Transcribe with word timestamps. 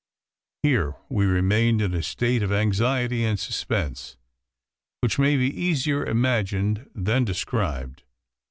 Here 0.63 0.95
we 1.09 1.27
remained 1.27 1.79
in 1.79 1.93
a 1.93 2.01
state 2.01 2.41
of 2.41 2.51
anxiety 2.51 3.23
and 3.23 3.39
suspense, 3.39 4.17
which 5.01 5.19
may 5.19 5.37
be 5.37 5.45
easier 5.61 6.03
imagined 6.03 6.89
than 6.95 7.23
described. 7.23 8.01